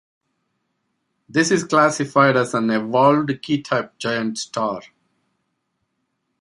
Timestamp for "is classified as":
1.51-2.55